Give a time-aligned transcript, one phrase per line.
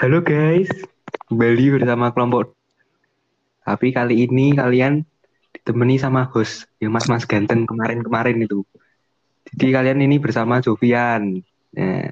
[0.00, 0.72] Halo guys,
[1.28, 2.56] kembali bersama kelompok.
[3.60, 5.04] Tapi kali ini kalian
[5.52, 8.64] ditemani sama host yang mas-mas ganteng kemarin-kemarin itu.
[9.52, 11.44] Jadi kalian ini bersama Jovian.
[11.76, 12.08] Nah,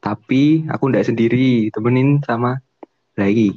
[0.00, 2.64] tapi aku ndak sendiri, temenin sama
[3.12, 3.52] lagi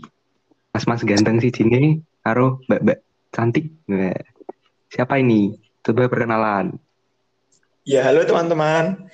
[0.75, 3.71] mas-mas ganteng si Jine, karo mbak-mbak cantik.
[3.87, 4.19] Nah,
[4.91, 5.55] siapa ini?
[5.79, 6.75] Coba perkenalan.
[7.87, 9.07] Ya, halo teman-teman.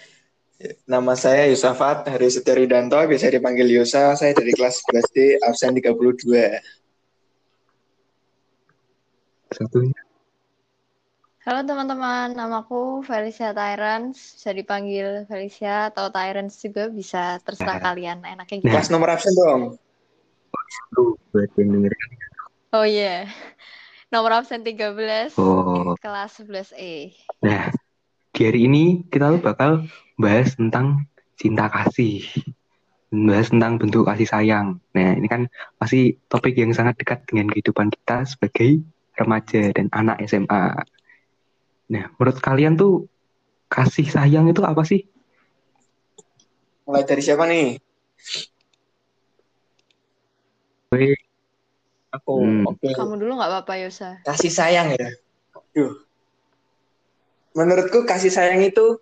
[0.60, 2.28] Nama saya Yusafat Hari
[2.68, 4.12] Danto, biasa dipanggil Yusa.
[4.20, 6.60] Saya dari kelas 11D, absen 32.
[9.56, 9.96] Satunya.
[11.48, 17.84] Halo teman-teman, namaku Felicia Tyrants, bisa dipanggil Felicia atau Tyrants juga bisa terserah Nah.
[17.96, 18.68] kalian, enaknya gitu.
[18.68, 19.80] Kelas nomor absen dong.
[22.76, 23.32] Oh iya,
[24.12, 26.44] nomor absen 13, Oh, kelas E.
[26.44, 26.92] 11E.
[27.40, 27.72] nah
[28.40, 29.84] di hari ini kita tuh bakal
[30.16, 31.04] bahas tentang
[31.36, 32.24] cinta kasih,
[33.12, 34.80] bahas tentang bentuk kasih sayang.
[34.96, 38.80] Nah ini kan pasti topik yang sangat dekat dengan kehidupan kita sebagai
[39.20, 40.72] remaja dan anak SMA.
[41.92, 43.12] Nah menurut kalian tuh
[43.68, 45.04] kasih sayang itu apa sih?
[46.88, 47.76] Mulai dari siapa nih?
[50.96, 51.12] Gue,
[52.16, 52.40] Aku.
[52.40, 52.72] Hmm.
[52.72, 52.96] Oke.
[52.96, 54.24] Kamu dulu nggak apa-apa Yosa?
[54.24, 55.12] Kasih sayang ya.
[55.76, 56.09] Duh.
[57.58, 58.98] Menurutku kasih sayang itu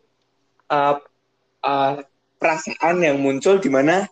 [0.72, 0.96] uh,
[1.64, 1.94] uh,
[2.40, 4.08] perasaan yang muncul di mana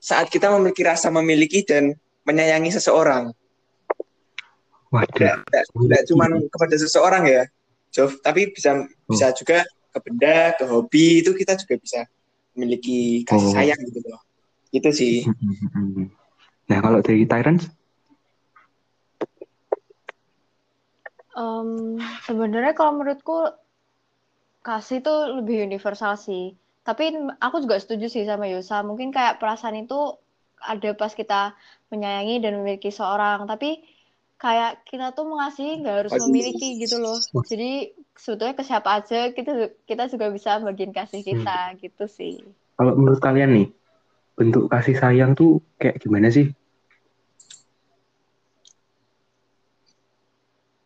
[0.00, 3.32] saat kita memiliki rasa memiliki dan menyayangi seseorang.
[4.90, 7.42] waduh, Tidak, cuma kepada seseorang ya,
[7.94, 12.00] Jov, tapi bisa bisa juga ke benda, ke hobi itu kita juga bisa
[12.58, 13.54] memiliki kasih Oh.
[13.54, 14.20] sayang gitu loh.
[14.74, 15.22] Itu sih.
[16.66, 17.70] Nah kalau dari Tyrants,
[21.36, 23.54] Em, sebenarnya kalau menurutku
[24.66, 26.54] kasih itu lebih universal sih.
[26.86, 27.04] Tapi
[27.40, 28.82] aku juga setuju sih sama Yosa.
[28.88, 30.16] Mungkin kayak perasaan itu
[30.60, 31.56] ada pas kita
[31.92, 33.48] menyayangi dan memiliki seorang.
[33.48, 33.80] Tapi
[34.40, 37.18] kayak kita tuh mengasihi nggak harus memiliki gitu loh.
[37.50, 39.52] Jadi sebetulnya ke siapa aja kita
[39.84, 42.40] kita juga bisa bagian kasih kita gitu sih.
[42.80, 43.66] kalau menurut kalian nih
[44.40, 46.48] bentuk kasih sayang tuh kayak gimana sih?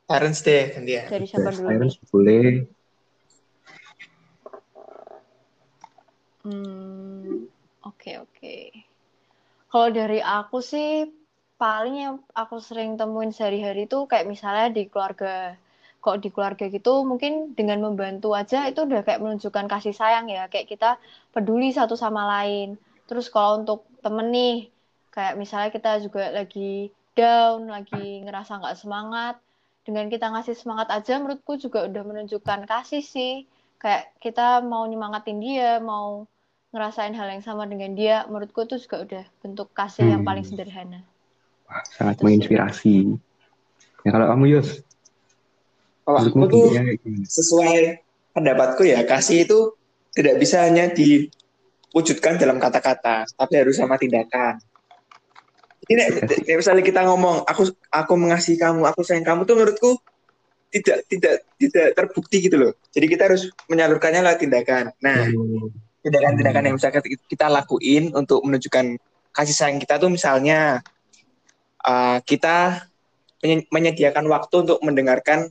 [0.04, 1.08] Parents deh gantian.
[1.08, 1.68] Dari siapa dulu?
[1.72, 2.68] Tyrants boleh.
[6.44, 7.48] Hmm,
[7.88, 8.56] oke oke.
[9.72, 11.08] Kalau dari aku sih
[11.56, 15.56] paling yang aku sering temuin sehari-hari itu kayak misalnya di keluarga.
[16.04, 20.52] Kok di keluarga gitu mungkin dengan membantu aja itu udah kayak menunjukkan kasih sayang ya.
[20.52, 20.90] Kayak kita
[21.32, 22.76] peduli satu sama lain.
[23.08, 24.68] Terus kalau untuk temen nih,
[25.08, 29.40] kayak misalnya kita juga lagi down, lagi ngerasa nggak semangat.
[29.84, 33.44] Dengan kita ngasih semangat aja menurutku juga udah menunjukkan kasih sih.
[33.76, 36.24] Kayak kita mau nyemangatin dia, mau
[36.72, 40.28] ngerasain hal yang sama dengan dia, menurutku itu juga udah bentuk kasih yang Hmm.
[40.32, 41.00] paling sederhana.
[41.68, 43.14] Wah, sangat menginspirasi.
[44.04, 44.80] Ya kalau kamu Yus,
[46.04, 46.68] Kalau aku tuh
[47.24, 48.04] sesuai
[48.36, 49.72] pendapatku ya kasih itu
[50.12, 54.60] tidak bisa hanya diwujudkan dalam kata-kata, tapi harus sama tindakan.
[55.88, 59.90] Nek- nek misalnya kita ngomong aku aku mengasihi kamu, aku sayang kamu tuh menurutku
[60.74, 62.72] tidak tidak tidak terbukti gitu loh.
[62.90, 64.84] Jadi kita harus menyalurkannya lewat tindakan.
[64.98, 65.30] Nah,
[66.02, 68.98] tindakan-tindakan yang bisa kita- lakuin untuk menunjukkan
[69.34, 70.82] kasih sayang kita tuh misalnya
[71.84, 72.86] uh, kita
[73.42, 75.50] menye- menyediakan waktu untuk mendengarkan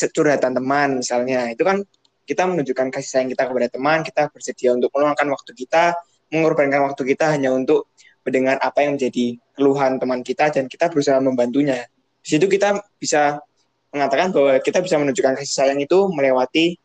[0.00, 1.84] curhatan teman misalnya itu kan
[2.24, 5.92] kita menunjukkan kasih sayang kita kepada teman kita bersedia untuk meluangkan waktu kita
[6.32, 7.90] mengorbankan waktu kita hanya untuk
[8.30, 11.90] mendengar apa yang menjadi keluhan teman kita dan kita berusaha membantunya.
[12.22, 13.42] Di situ kita bisa
[13.90, 16.78] mengatakan bahwa kita bisa menunjukkan kasih sayang itu melewati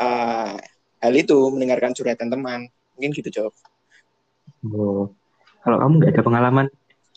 [0.00, 0.56] uh,
[1.04, 2.66] hal itu mendengarkan curhatan teman.
[2.96, 3.52] Mungkin gitu jawab
[4.66, 5.06] Oh.
[5.62, 6.66] Kalau kamu nggak ada pengalaman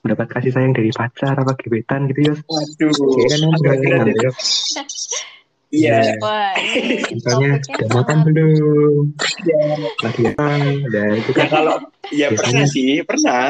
[0.05, 2.39] mendapat kasih sayang dari pacar apa gebetan gitu Yus?
[2.45, 2.93] waduh.
[3.17, 4.35] Kayaknya kan
[5.71, 6.03] ya.
[6.03, 9.03] Iya Wah, ini Misalnya topiknya udah makan belum?
[9.41, 9.61] Iya.
[10.03, 10.45] Lagi apa?
[10.85, 11.75] Udah itu ya kan kalau
[12.11, 13.45] ya Biasanya- pernah sih pernah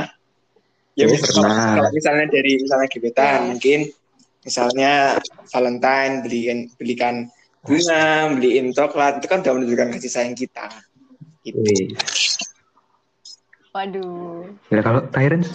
[0.93, 1.41] ya Oh, mis- pernah.
[1.49, 3.79] Kalau, kalau misalnya dari misalnya gebetan mungkin
[4.41, 4.91] misalnya
[5.49, 7.15] Valentine beliin belikan
[7.61, 8.03] bunga
[8.33, 10.65] beliin coklat itu kan udah menunjukkan kasih sayang kita
[11.41, 11.57] gitu.
[11.57, 11.93] Wih.
[13.71, 14.45] waduh.
[14.69, 15.49] Ya kalau Tyrants?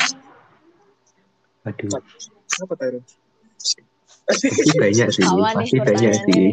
[1.62, 1.90] Aduh,
[2.62, 3.02] apa taruh
[4.26, 6.46] pasti banyak sih, Sama nih pasti banyak sih.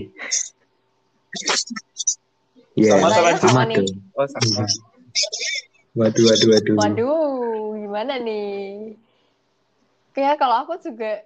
[2.73, 3.77] Iya, Sama sama sama sama nih.
[3.81, 3.89] dong.
[4.17, 4.65] oh sama
[5.93, 6.75] Waduh, waduh, waduh.
[6.77, 8.97] Waduh, gimana nih?
[10.13, 11.21] Kayak kalau aku juga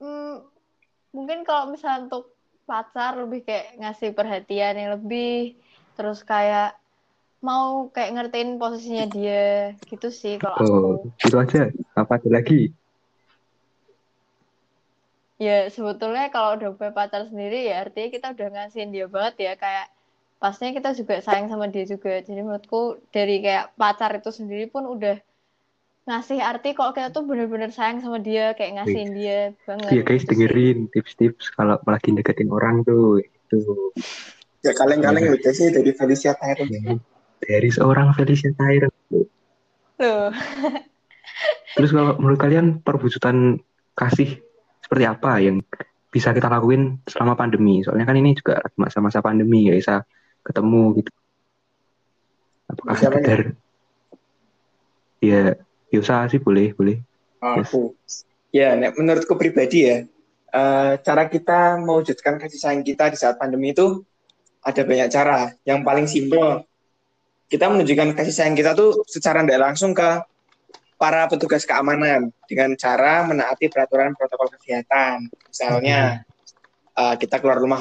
[0.00, 0.44] hmm,
[1.12, 2.32] mungkin kalau misalnya untuk
[2.64, 5.56] pacar lebih kayak ngasih perhatian yang lebih
[5.96, 6.76] terus kayak
[7.44, 10.72] mau kayak ngertiin posisinya dia gitu sih kalau aku.
[10.72, 10.92] Oh,
[11.24, 11.60] itu aja.
[11.96, 12.72] Apa ada lagi?
[15.38, 19.52] Ya sebetulnya kalau udah punya pacar sendiri ya artinya kita udah ngasihin dia banget ya
[19.54, 19.86] kayak
[20.42, 22.18] pastinya kita juga sayang sama dia juga.
[22.18, 25.18] Jadi menurutku dari kayak pacar itu sendiri pun udah
[26.10, 29.90] ngasih arti kalau kita tuh bener-bener sayang sama dia kayak ngasihin dia banget.
[29.94, 33.22] Iya guys, dengerin tips-tips kalau lagi deketin orang tuh.
[33.22, 33.94] Itu
[34.66, 35.38] Ya kaleng-kaleng Iya.
[35.38, 36.66] udah sih dari Felicia Tyrant.
[36.66, 36.98] Ya,
[37.46, 38.94] dari seorang Felicia Tyrant.
[39.14, 40.34] Loh.
[41.78, 43.62] Terus kalau menurut kalian perwujudan
[43.94, 44.42] kasih
[44.88, 45.60] seperti apa yang
[46.08, 47.84] bisa kita lakuin selama pandemi?
[47.84, 50.00] Soalnya kan ini juga masa-masa pandemi ya bisa
[50.40, 51.12] ketemu gitu.
[52.72, 53.40] Apakah Bisa sekedar
[55.20, 55.60] ya
[55.92, 56.96] biasa sih boleh boleh.
[57.44, 57.92] Aku.
[58.48, 60.08] Ya, nek menurutku pribadi ya,
[60.56, 64.00] eh, cara kita mewujudkan kasih sayang kita di saat pandemi itu
[64.64, 65.52] ada banyak cara.
[65.68, 66.64] Yang paling simpel,
[67.52, 70.24] kita menunjukkan kasih sayang kita tuh secara tidak langsung ke
[70.98, 75.30] para petugas keamanan dengan cara menaati peraturan protokol kesehatan.
[75.30, 76.26] Misalnya,
[76.98, 77.80] eh, kita keluar rumah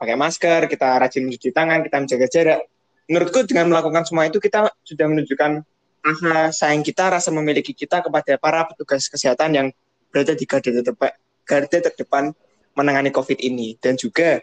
[0.00, 2.60] pakai masker, kita rajin mencuci tangan, kita menjaga jarak.
[3.04, 5.60] Menurutku dengan melakukan semua itu kita sudah menunjukkan
[6.04, 9.66] rasa sayang kita, rasa memiliki kita kepada para petugas kesehatan yang
[10.08, 11.12] berada di garda terdepan,
[11.44, 12.24] garda terdepan
[12.72, 13.76] menangani COVID ini.
[13.76, 14.40] Dan juga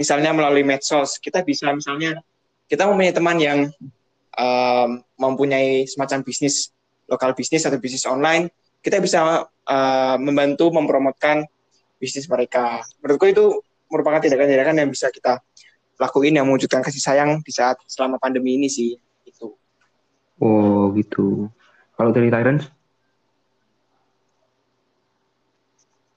[0.00, 2.20] misalnya melalui medsos, kita bisa misalnya
[2.68, 3.58] kita mempunyai teman yang
[4.36, 6.72] um, mempunyai semacam bisnis
[7.08, 8.52] lokal bisnis atau bisnis online,
[8.84, 11.42] kita bisa uh, membantu mempromotkan
[11.98, 12.84] bisnis mereka.
[13.02, 13.44] Menurutku itu
[13.88, 15.40] merupakan tindakan-tindakan yang bisa kita
[15.98, 18.94] lakuin yang mewujudkan kasih sayang di saat selama pandemi ini sih.
[19.26, 19.58] Itu.
[20.38, 21.50] Oh gitu.
[21.98, 22.70] Kalau dari Tyrants?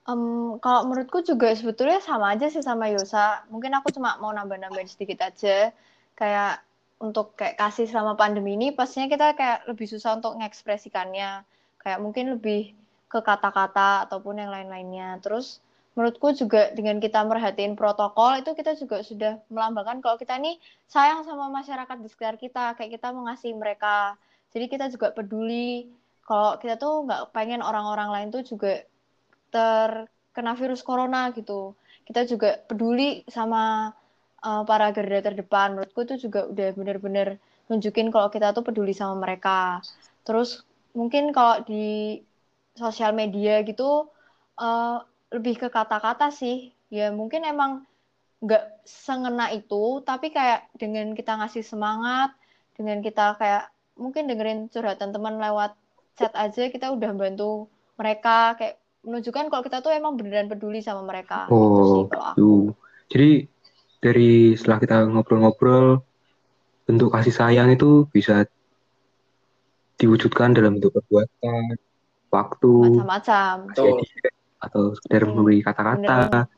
[0.05, 3.47] Em, kalau menurutku juga sebetulnya sama aja sih sama Yosa.
[3.49, 5.73] Mungkin aku cuma mau nambah-nambahin sedikit aja.
[6.13, 6.61] Kayak
[7.01, 11.41] untuk kayak kasih selama pandemi ini pastinya kita kayak lebih susah untuk mengekspresikannya.
[11.81, 12.77] Kayak mungkin lebih
[13.09, 15.17] ke kata-kata ataupun yang lain-lainnya.
[15.25, 15.59] Terus
[15.97, 21.25] menurutku juga dengan kita merhatiin protokol itu kita juga sudah melambangkan kalau kita ini sayang
[21.25, 22.77] sama masyarakat di sekitar kita.
[22.77, 24.15] Kayak kita mengasihi mereka.
[24.53, 25.89] Jadi kita juga peduli
[26.21, 28.85] kalau kita tuh nggak pengen orang-orang lain tuh juga
[29.49, 31.73] terkena virus corona gitu.
[32.05, 33.89] Kita juga peduli sama
[34.43, 35.77] uh, para garda terdepan.
[35.77, 37.37] Menurutku itu juga udah bener-bener
[37.71, 39.79] nunjukin kalau kita tuh peduli sama mereka.
[40.27, 42.19] Terus mungkin kalau di
[42.75, 44.09] sosial media gitu
[44.59, 44.97] uh,
[45.31, 46.73] lebih ke kata-kata sih.
[46.91, 47.87] Ya mungkin emang
[48.41, 52.33] nggak sengena itu, tapi kayak dengan kita ngasih semangat,
[52.73, 55.77] dengan kita kayak mungkin dengerin curhatan teman lewat
[56.17, 61.05] chat aja, kita udah bantu mereka kayak menunjukkan kalau kita tuh emang beneran peduli sama
[61.05, 61.45] mereka.
[61.47, 62.73] Gitu Oh gitu.
[63.13, 63.29] Jadi
[64.01, 66.01] dari setelah kita ngobrol-ngobrol,
[66.89, 68.49] bentuk kasih sayang itu bisa
[70.01, 71.77] diwujudkan dalam bentuk perbuatan,
[72.33, 73.53] waktu, Macam-macam.
[74.61, 76.49] Atau sekedar Hmm, memberi kata-kata.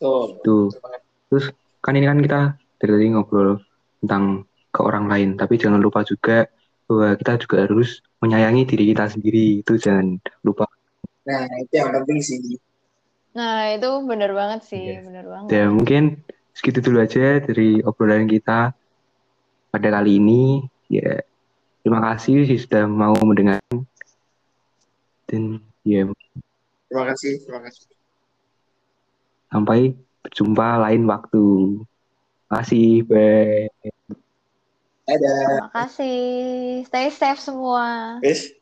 [0.00, 0.72] Tuh.
[0.72, 1.00] Banget.
[1.28, 1.44] Terus
[1.80, 2.40] kan ini kan kita
[2.80, 3.60] dari tadi ngobrol
[4.04, 6.48] tentang ke orang lain, tapi jangan lupa juga
[6.84, 9.64] bahwa kita juga harus menyayangi diri kita sendiri.
[9.64, 10.68] Itu jangan lupa.
[11.24, 12.40] Nah, itu yang penting sih.
[13.36, 15.04] Nah, itu bener banget sih, Yes.
[15.04, 15.48] bener banget.
[15.52, 16.02] Dan mungkin
[16.56, 18.72] segitu dulu aja dari obrolan kita
[19.68, 20.64] pada kali ini.
[20.88, 21.20] Ya,
[21.84, 23.60] terima kasih sih sudah mau mendengar.
[25.28, 26.08] Dan ya,
[26.88, 27.44] Terima kasih.
[27.44, 27.84] Terima kasih.
[29.46, 29.94] sampai
[30.24, 31.44] berjumpa lain waktu.
[31.84, 33.68] Terima kasih, bye.
[35.06, 35.38] Dadah.
[35.38, 36.18] Terima kasih.
[36.88, 38.18] Stay safe semua.
[38.24, 38.55] Wis.